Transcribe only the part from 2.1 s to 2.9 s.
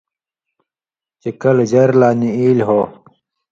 نی ایلیۡ ہو۔